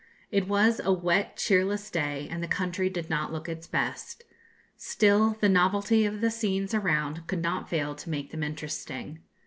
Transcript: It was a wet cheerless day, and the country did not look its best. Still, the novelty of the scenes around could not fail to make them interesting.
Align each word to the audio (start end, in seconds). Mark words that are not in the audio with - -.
It 0.31 0.47
was 0.47 0.81
a 0.83 0.91
wet 0.91 1.37
cheerless 1.37 1.91
day, 1.91 2.27
and 2.31 2.41
the 2.41 2.47
country 2.47 2.89
did 2.89 3.07
not 3.07 3.31
look 3.31 3.47
its 3.47 3.67
best. 3.67 4.23
Still, 4.75 5.37
the 5.39 5.47
novelty 5.47 6.07
of 6.07 6.21
the 6.21 6.31
scenes 6.31 6.73
around 6.73 7.27
could 7.27 7.43
not 7.43 7.69
fail 7.69 7.93
to 7.93 8.09
make 8.09 8.31
them 8.31 8.41
interesting. 8.41 9.19